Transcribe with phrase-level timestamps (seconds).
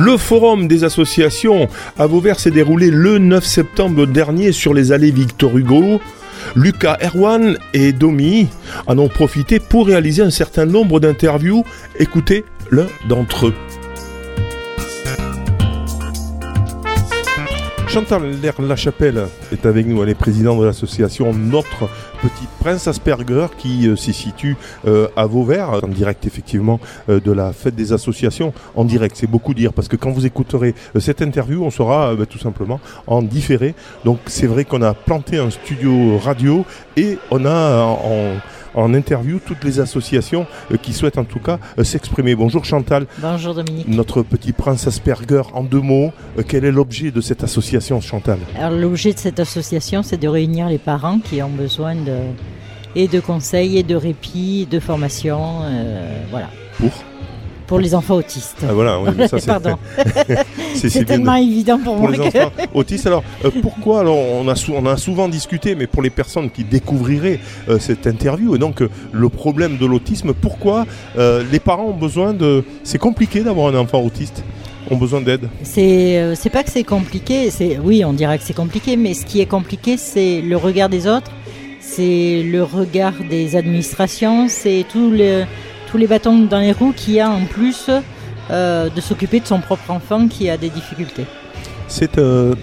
[0.00, 5.10] Le forum des associations à Vauvert s'est déroulé le 9 septembre dernier sur les allées
[5.10, 6.00] Victor Hugo.
[6.54, 8.46] Lucas Erwan et Domi
[8.86, 11.64] en ont profité pour réaliser un certain nombre d'interviews.
[11.98, 13.54] Écoutez l'un d'entre eux.
[17.88, 18.22] Chantal
[18.60, 21.88] Lachapelle est avec nous, elle est présidente de l'association Notre
[22.20, 27.32] Petit Prince Asperger qui euh, s'y situe euh, à Vauvert, en direct effectivement euh, de
[27.32, 28.52] la fête des associations.
[28.74, 32.26] En direct, c'est beaucoup dire parce que quand vous écouterez cette interview, on sera bah,
[32.26, 33.74] tout simplement en différé.
[34.04, 36.66] Donc c'est vrai qu'on a planté un studio radio
[36.98, 38.34] et on a en
[38.74, 42.34] en interview toutes les associations euh, qui souhaitent en tout cas euh, s'exprimer.
[42.34, 43.06] Bonjour Chantal.
[43.18, 43.88] Bonjour Dominique.
[43.88, 48.38] Notre petit prince Asperger, en deux mots, euh, quel est l'objet de cette association Chantal?
[48.56, 52.18] Alors l'objet de cette association, c'est de réunir les parents qui ont besoin de,
[52.94, 55.62] et de conseils, et de répit, de formation,
[56.30, 56.48] voilà.
[56.78, 56.90] Pour?
[57.68, 58.64] Pour les enfants autistes.
[58.68, 59.46] Ah, voilà, oui, ça c'est.
[59.46, 59.78] Pardon.
[60.74, 63.06] c'est tellement évident pour, pour Les enfants autistes.
[63.06, 66.64] Alors, euh, pourquoi Alors, on a, on a souvent discuté, mais pour les personnes qui
[66.64, 71.96] découvriraient euh, cette interview, et donc euh, le problème de l'autisme, pourquoi les parents ont
[71.96, 72.64] besoin de.
[72.82, 74.42] C'est compliqué d'avoir un enfant autiste
[74.90, 78.56] ont besoin d'aide C'est c'est pas que c'est compliqué, c'est oui, on dirait que c'est
[78.56, 81.30] compliqué, mais ce qui est compliqué, c'est le regard des autres,
[81.80, 85.44] c'est le regard des administrations, c'est tout le
[85.90, 87.90] tous les bâtons dans les roues qu'il y a en plus
[88.50, 91.24] euh, de s'occuper de son propre enfant qui a des difficultés.
[91.86, 92.54] C'est euh,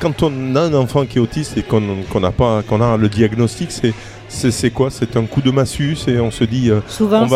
[0.00, 1.80] quand on a un enfant qui est autiste et qu'on
[2.20, 3.94] n'a pas qu'on a le diagnostic, c'est
[4.28, 4.90] c'est quoi?
[4.90, 7.26] C'est un coup de massue et on se dit euh, souvent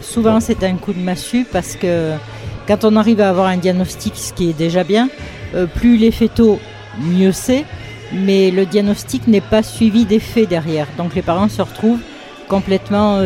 [0.00, 2.12] souvent c'est un coup de massue parce que
[2.68, 5.08] quand on arrive à avoir un diagnostic, ce qui est déjà bien,
[5.76, 6.58] plus les tôt,
[7.00, 7.64] mieux c'est.
[8.12, 10.88] Mais le diagnostic n'est pas suivi des faits derrière.
[10.98, 12.00] Donc les parents se retrouvent
[12.48, 13.20] complètement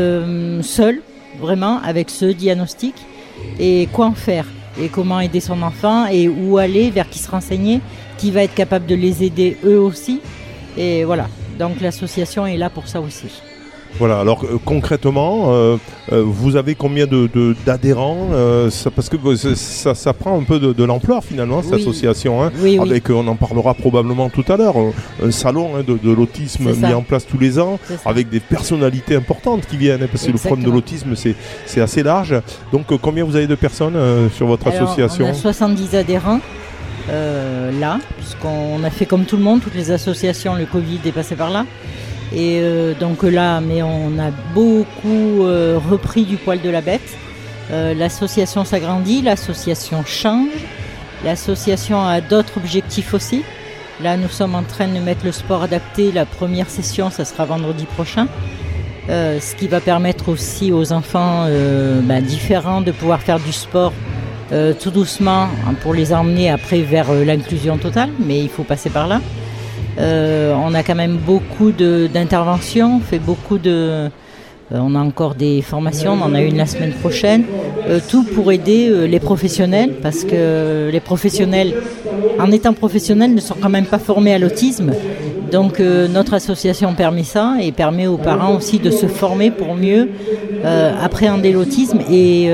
[0.62, 1.00] seuls
[1.40, 2.94] vraiment avec ce diagnostic
[3.58, 4.46] et quoi en faire
[4.80, 7.80] et comment aider son enfant et où aller, vers qui se renseigner,
[8.18, 10.20] qui va être capable de les aider eux aussi.
[10.76, 13.42] Et voilà, donc l'association est là pour ça aussi.
[13.98, 15.76] Voilà, alors euh, concrètement, euh,
[16.12, 19.16] euh, vous avez combien d'adhérents de, Parce que
[19.54, 22.42] ça, ça, prend un peu de, l'ampleur finalement, cette association.
[22.42, 24.76] Hein, avec, on en parlera probablement tout à l'heure,
[25.22, 29.66] un salon hein, de, l'autisme mis en place tous les ans, avec des personnalités importantes
[29.66, 32.34] qui viennent, hein, parce que le problème de l'autisme, c'est assez large.
[32.72, 33.98] Donc combien vous avez de personnes
[34.34, 36.40] sur votre association On a 70 adhérents.
[37.08, 41.34] là, puisqu'on a fait comme tout le monde, toutes les associations, le Covid est passé
[41.34, 41.66] par là.
[42.32, 47.16] Et euh, donc là, mais on a beaucoup euh, repris du poil de la bête.
[47.72, 50.48] Euh, l'association s'agrandit, l'association change,
[51.24, 53.42] l'association a d'autres objectifs aussi.
[54.02, 56.12] Là, nous sommes en train de mettre le sport adapté.
[56.12, 58.26] La première session, ça sera vendredi prochain.
[59.08, 61.46] ce qui va permettre aussi aux enfants
[62.02, 63.92] ben, différents de pouvoir faire du sport
[64.80, 69.06] tout doucement hein, pour les emmener après vers l'inclusion totale, mais il faut passer par
[69.06, 69.20] là.
[69.98, 73.70] Euh, on a quand même beaucoup d'interventions, on fait beaucoup de...
[73.70, 74.08] Euh,
[74.72, 77.42] on a encore des formations, on en a une la semaine prochaine.
[77.88, 81.74] Euh, tout pour aider les professionnels, parce que les professionnels,
[82.38, 84.92] en étant professionnels, ne sont quand même pas formés à l'autisme.
[85.50, 90.08] Donc notre association permet ça et permet aux parents aussi de se former pour mieux
[90.64, 92.48] appréhender l'autisme et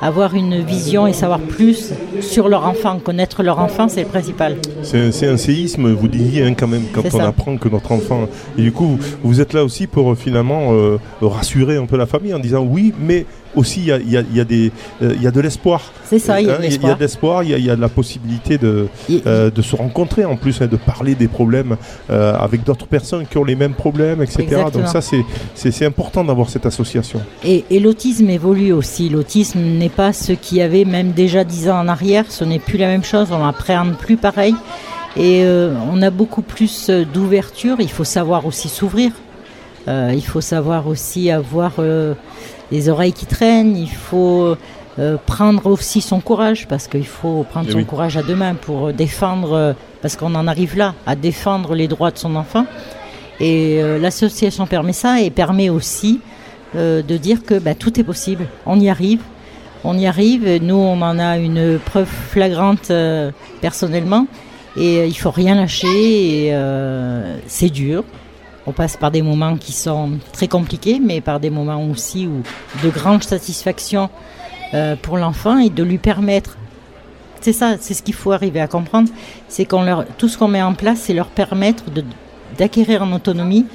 [0.00, 4.56] avoir une vision et savoir plus sur leur enfant, connaître leur enfant, c'est le principal.
[4.82, 8.28] C'est un séisme, vous disiez hein, quand même, quand on apprend que notre enfant...
[8.58, 12.06] Et du coup, vous, êtes là aussi pour euh, finalement euh, rassurer un peu la
[12.06, 15.14] famille en disant oui, mais aussi il y a, y, a, y a, des, euh,
[15.20, 15.80] y a de l'espoir.
[16.04, 16.82] C'est ça, il y a de l'espoir.
[16.82, 18.88] Il y a de l'espoir, il y, a de la possibilité de,
[19.26, 21.76] euh, de se rencontrer en plus, hein, de parler des problèmes
[22.10, 24.64] euh, avec d'autres personnes qui ont les mêmes problèmes, etc.
[24.72, 27.20] Donc ça, c'est important d'avoir cette association.
[27.44, 29.08] Et, et l'autisme évolue aussi.
[29.08, 32.24] L'autisme n'est pas ce qu'il y avait même déjà dix ans en arrière.
[32.28, 33.28] Ce n'est plus la même chose.
[33.30, 34.54] On n'appréhende plus pareil.
[35.16, 35.44] Et
[35.90, 37.76] on a beaucoup plus d'ouverture.
[37.78, 39.12] Il faut savoir aussi s'ouvrir.
[39.88, 41.72] il faut savoir aussi avoir
[42.70, 44.56] les oreilles qui traînent, il faut
[44.98, 48.54] euh, prendre aussi son courage, parce qu'il faut prendre eh son courage à deux mains
[48.54, 52.64] pour défendre, euh, parce qu'on en arrive là, à défendre les droits de son enfant.
[53.38, 56.20] Et euh, l'association permet ça et permet aussi
[56.74, 59.20] de dire que bah, tout est possible, on y arrive.
[59.82, 62.92] On y arrive, nous on en a une preuve flagrante
[63.62, 64.26] personnellement.
[64.76, 65.86] Et il faut rien lâcher
[66.48, 66.54] et
[67.46, 68.04] c'est dur,
[68.66, 72.42] on passe par des moments qui sont très compliqués, mais par des moments aussi où
[72.82, 74.10] de grandes satisfaction
[74.74, 76.56] euh, pour l'enfant et de lui permettre.
[77.40, 79.08] C'est ça, c'est ce qu'il faut arriver à comprendre,
[79.48, 81.84] c'est qu'on leur tout ce qu'on met en place, c'est leur permettre
[82.58, 83.66] d'acquérir en autonomie,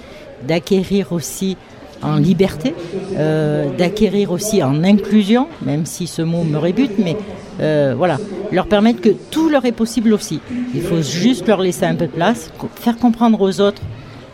[0.46, 1.56] d'acquérir aussi
[2.04, 2.74] en liberté,
[3.18, 7.16] euh, d'acquérir aussi en inclusion, même si ce mot me rébute, mais
[7.60, 8.18] Euh, voilà,
[8.52, 10.40] leur permettre que tout leur est possible aussi.
[10.74, 13.82] Il faut juste leur laisser un peu de place, faire comprendre aux autres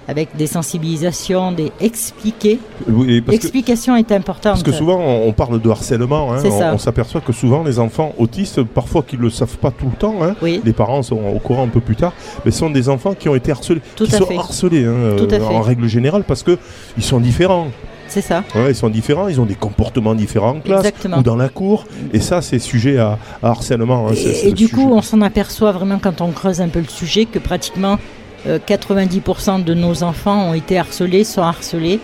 [0.08, 2.60] avec des sensibilisations, des expliquer.
[3.28, 4.54] L'explication est importante.
[4.54, 6.34] Parce que souvent, on parle de harcèlement.
[6.34, 6.42] Hein.
[6.74, 9.98] on, s'aperçoit que souvent, les enfants autistes, parfois qu'ils ne le savent pas tout le
[9.98, 12.14] temps, hein, les parents sont au courant un peu plus tard,
[12.46, 15.88] mais sont des enfants qui ont été harcelés, qui sont harcelés hein, euh, en règle
[15.88, 16.58] générale parce qu'ils
[17.04, 17.68] sont différents.
[18.08, 18.44] C'est ça.
[18.70, 21.86] ils sont différents, ils ont des comportements différents en classe ou dans la cour.
[22.14, 24.08] Et ça, c'est sujet à, harcèlement.
[24.44, 27.40] et, du coup, on s'en aperçoit vraiment quand on creuse un peu le sujet que
[27.40, 27.98] pratiquement
[28.46, 32.00] 90% euh, de nos enfants ont été harcelés, sont harcelés,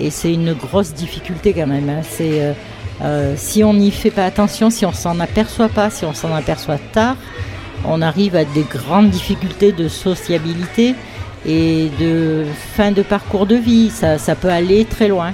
[0.00, 1.88] et c'est une grosse difficulté quand même.
[1.88, 2.02] Hein.
[2.20, 2.52] Euh,
[3.02, 6.34] euh, si on n'y fait pas attention, si on s'en aperçoit pas, si on s'en
[6.34, 7.16] aperçoit tard,
[7.84, 10.94] on arrive à des grandes difficultés de sociabilité
[11.46, 12.44] et de
[12.74, 13.90] fin de parcours de vie.
[13.90, 15.32] ça peut aller très loin.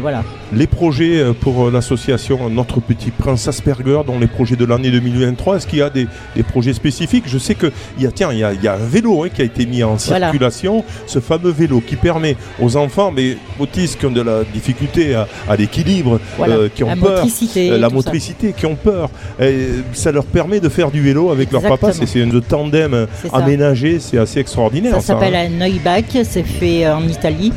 [0.00, 0.22] Voilà
[0.54, 4.90] les projets euh, pour euh, l'association Notre Petit Prince Asperger, dans les projets de l'année
[4.90, 6.06] 2023, est-ce qu'il y a des,
[6.46, 7.24] projets spécifiques?
[7.26, 9.66] Je sais qu'il y a, tiens, il y a, un vélo hein, qui a été
[9.66, 14.20] mis en circulation, ce fameux vélo qui permet aux enfants, mais autistes qui ont de
[14.20, 19.10] la difficulté à, l'équilibre, euh, qui ont la peur, motricité, la motricité, qui ont peur,
[19.40, 21.92] et ça leur permet de faire du vélo avec leur papa.
[21.92, 24.94] C'est une tandem aménagé, c'est assez extraordinaire.
[24.96, 25.48] Ça, s'appelle hein.
[25.50, 27.52] un Neubach, c'est fait en Italie.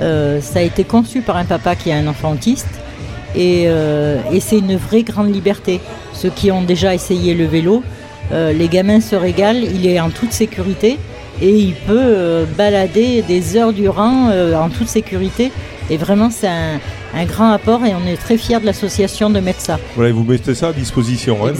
[0.00, 2.66] Euh, ça a été conçu par un papa qui a un enfant autiste
[3.36, 5.80] euh, et, c'est une vraie grande liberté.
[6.12, 7.82] Ceux qui ont déjà essayé le vélo,
[8.32, 10.98] euh, les gamins se régalent, il est en toute sécurité
[11.42, 15.50] et il peut balader des heures durant en toute sécurité.
[15.90, 16.80] Et vraiment, c'est un,
[17.14, 19.78] un grand apport et on est très fiers de l'association de mettre ça.
[19.96, 21.52] Voilà, vous mettez ça à disposition hein,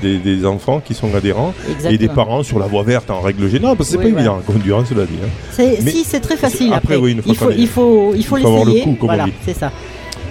[0.00, 1.54] des, enfants qui sont adhérents
[1.88, 4.38] et des parents sur la voie verte en règle générale, parce que c'est pas évident
[4.38, 5.18] à conduire, cela dit.
[5.22, 5.74] Hein.
[5.86, 6.72] Si, c'est très facile.
[6.72, 8.96] Après, Oui, il, faut, il, faut, il faut l'essayer.
[9.00, 9.70] Voilà, c'est ça.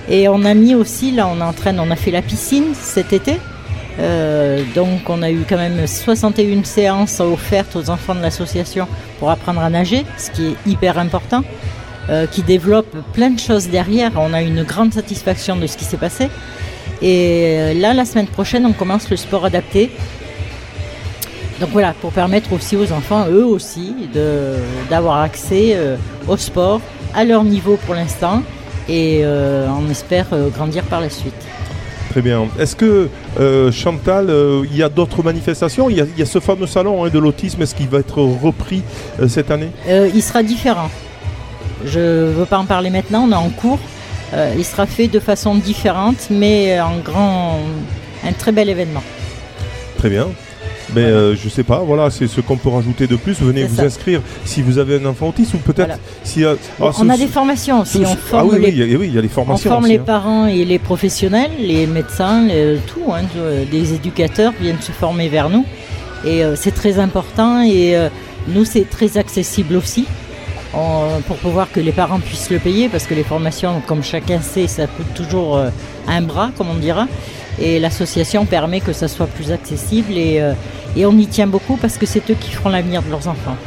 [0.09, 3.37] Et on a mis aussi, là, on entraîne, on a fait la piscine cet été.
[3.99, 8.87] Euh, donc on a eu quand même 61 séances offertes aux enfants de l'association
[9.19, 11.43] pour apprendre à nager, ce qui est hyper important.
[12.11, 14.11] Euh, qui développe plein de choses derrière.
[14.17, 16.27] On a une grande satisfaction de ce qui s'est passé.
[17.01, 19.89] Et euh, là, la semaine prochaine, on commence le sport adapté.
[21.61, 23.95] Donc voilà, pour permettre aussi aux enfants, eux aussi,
[24.89, 25.95] d'avoir accès euh,
[26.27, 26.81] au sport
[27.13, 28.43] à leur niveau pour l'instant
[28.89, 31.33] et on espère grandir par la suite.
[32.09, 32.47] Très bien.
[32.59, 33.07] Est-ce que
[33.71, 34.29] Chantal,
[34.69, 35.89] il y a d'autres manifestations?
[35.89, 38.81] Il y, a, ce fameux salon hein, de l'autisme, est-ce qu'il va être repris
[39.29, 39.69] cette année?
[39.87, 40.89] Il sera différent.
[41.85, 43.79] Je ne veux pas en parler maintenant, on est en cours.
[44.33, 47.59] Euh, il sera fait de façon différente, mais en grand,
[48.25, 49.03] un très bel événement.
[49.97, 50.27] Très bien.
[50.93, 53.39] Mais euh, je sais pas, voilà, c'est ce qu'on peut rajouter de plus.
[53.41, 56.43] Venez vous inscrire si vous avez un enfant autiste ou peut-être si.
[56.43, 58.01] Ah, on a des formations aussi.
[58.05, 59.69] On forme ah oui, les, oui, il y a des formations.
[59.69, 60.03] On forme les hein.
[60.05, 62.45] parents et les professionnels, les médecins,
[62.87, 63.13] tout.
[63.13, 63.21] Hein,
[63.71, 65.65] des éducateurs viennent se former vers nous.
[66.25, 67.95] Et euh, c'est très important et
[68.49, 70.05] nous, c'est très accessible aussi
[70.71, 74.67] pour pouvoir que les parents puissent le payer, parce que les formations, comme chacun sait,
[74.67, 75.69] ça coûte toujours euh,
[76.07, 77.07] un bras, comme on dira.
[77.59, 80.53] Et l'association permet que ça soit plus accessible et, euh,
[80.95, 83.57] et on y tient beaucoup parce que c'est eux qui feront l'avenir de leurs enfants.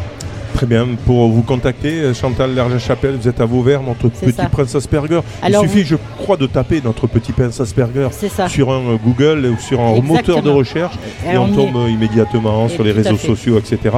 [0.54, 0.86] Très bien.
[1.04, 5.20] Pour vous contacter, euh, Chantal Lerge-Chapelle, vous êtes à Vauvert, notre petit prince Asperger.
[5.46, 8.08] Il suffit, je crois, de taper notre petit prince Asperger
[8.48, 10.94] sur un euh, Google ou sur un moteur de recherche
[11.28, 13.96] et, on, tombe euh, immédiatement sur les réseaux sociaux, etc.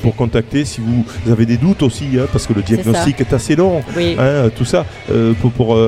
[0.00, 3.54] pour contacter si vous avez des doutes aussi, hein, parce que le diagnostic est, assez
[3.54, 3.82] long.
[3.98, 4.86] Hein, tout ça,
[5.42, 5.78] pour,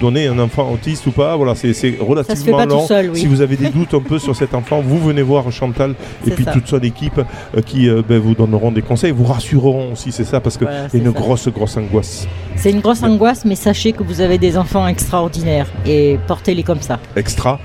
[0.00, 2.86] donner un enfant autiste ou pas, voilà, c'est relativement long.
[3.14, 5.94] Si vous avez des doutes un peu sur cet enfant, vous venez voir Chantal
[6.26, 7.20] et puis toute son équipe
[7.64, 11.10] qui ben, vous donneront des conseils, vous rassureront aussi, c'est ça, parce que c'est une
[11.10, 12.26] grosse, grosse angoisse.
[12.56, 16.80] C'est une grosse angoisse, mais sachez que vous avez des enfants extraordinaires et portez-les comme
[16.80, 16.98] ça.
[17.16, 17.58] Extra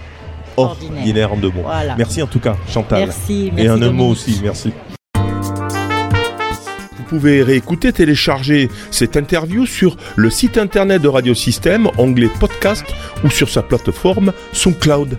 [0.57, 1.65] ordinaire en deux mots.
[1.97, 3.05] Merci en tout cas, Chantal.
[3.05, 4.73] Merci, Et un mot aussi, merci.
[6.97, 12.85] Vous pouvez réécouter, télécharger cette interview sur le site internet de Radio Système, onglet podcast
[13.23, 15.17] ou sur sa plateforme SoundCloud.